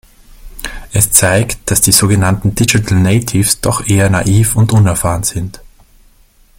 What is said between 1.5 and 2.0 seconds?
dass die